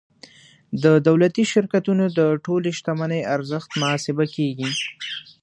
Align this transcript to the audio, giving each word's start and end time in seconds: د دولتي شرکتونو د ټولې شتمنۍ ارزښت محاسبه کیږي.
د 0.83 0.85
دولتي 1.07 1.43
شرکتونو 1.51 2.05
د 2.19 2.19
ټولې 2.45 2.69
شتمنۍ 2.77 3.21
ارزښت 3.35 3.69
محاسبه 3.81 4.25
کیږي. 4.35 4.69